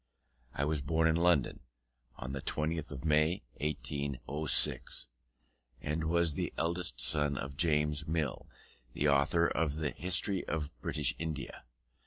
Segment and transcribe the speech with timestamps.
[0.55, 1.59] I was born in London,
[2.15, 5.05] on the 20th of May, 1806,
[5.79, 8.47] and was the eldest son of James Mill,
[8.93, 11.65] the author of the History of British India.